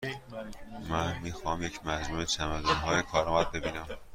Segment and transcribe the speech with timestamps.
[0.89, 3.87] من می خواهم یک مجموعه چمدانهای کارآمد ببینم.